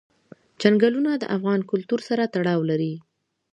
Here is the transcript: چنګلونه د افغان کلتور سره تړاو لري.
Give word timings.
چنګلونه 0.61 1.11
د 1.17 1.23
افغان 1.35 1.59
کلتور 1.71 1.99
سره 2.09 2.23
تړاو 2.35 2.61
لري. 2.69 2.93